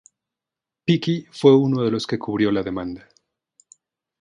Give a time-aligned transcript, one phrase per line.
[0.85, 3.07] Peake fue uno de los que cubrió la demanda.